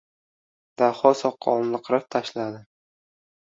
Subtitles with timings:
[0.83, 2.67] Daho soqolini qirib tashladi.